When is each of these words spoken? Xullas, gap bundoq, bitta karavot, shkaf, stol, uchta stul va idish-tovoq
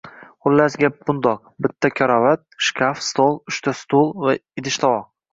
Xullas, 0.45 0.75
gap 0.83 0.95
bundoq, 1.09 1.43
bitta 1.65 1.91
karavot, 1.99 2.41
shkaf, 2.69 3.03
stol, 3.09 3.37
uchta 3.53 3.75
stul 3.81 4.09
va 4.25 4.33
idish-tovoq 4.63 5.05